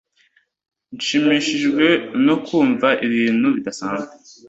[0.95, 1.85] Nshimishijwe
[2.25, 4.13] no kumva ibintu bidasanzwe